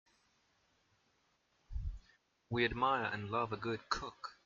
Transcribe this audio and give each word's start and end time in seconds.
We 2.49 2.65
admire 2.65 3.03
and 3.13 3.29
love 3.29 3.53
a 3.53 3.57
good 3.57 3.87
cook. 3.89 4.31